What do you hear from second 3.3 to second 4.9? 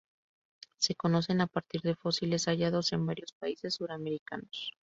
países suramericanos.